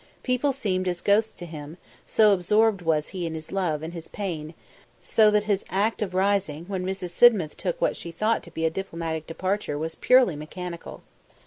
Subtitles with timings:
[0.23, 4.07] People seemed as ghosts to him, so absorbed was he in his love and his
[4.07, 4.55] pain;
[4.99, 7.11] so that his act of rising when Mrs.
[7.11, 11.03] Sidmouth took what she thought to be a diplomatic departure was purely mechanical.